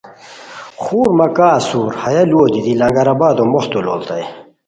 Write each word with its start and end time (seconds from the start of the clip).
خور 0.81 1.07
مہ 1.17 1.27
کا 1.37 1.47
اسور 1.59 1.91
ہیہ 2.01 2.23
لوؤ 2.29 2.45
دیتی 2.53 2.73
لنگرآبادو 2.79 3.43
موختو 3.51 3.79
لوڑیتائے 3.85 4.25